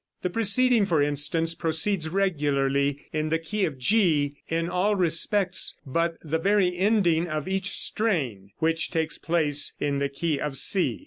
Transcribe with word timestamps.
The 0.23 0.31
preceding, 0.31 0.87
for 0.87 0.99
instance, 1.03 1.53
proceeds 1.53 2.09
regularly 2.09 3.05
in 3.13 3.29
the 3.29 3.37
key 3.37 3.65
of 3.65 3.77
G 3.77 4.33
in 4.47 4.67
all 4.67 4.95
respects 4.95 5.77
but 5.85 6.17
the 6.23 6.39
very 6.39 6.75
ending 6.75 7.27
of 7.27 7.47
each 7.47 7.69
strain, 7.69 8.49
which 8.57 8.89
takes 8.89 9.19
place 9.19 9.73
in 9.79 9.99
the 9.99 10.09
key 10.09 10.39
of 10.39 10.57
C. 10.57 10.99